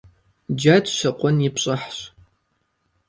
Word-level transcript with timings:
Джэд 0.57 0.85
щыкъун 0.97 1.37
и 1.47 1.49
пщӀыхьщ. 1.55 1.97